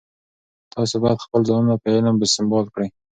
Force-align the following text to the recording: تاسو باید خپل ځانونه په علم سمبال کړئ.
تاسو 0.73 0.95
باید 1.03 1.23
خپل 1.25 1.41
ځانونه 1.49 1.75
په 1.81 1.87
علم 1.95 2.15
سمبال 2.35 2.65
کړئ. 2.73 2.87